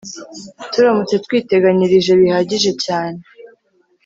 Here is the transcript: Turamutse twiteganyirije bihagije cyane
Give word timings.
Turamutse 0.71 1.15
twiteganyirije 1.25 2.11
bihagije 2.21 2.71
cyane 2.85 3.19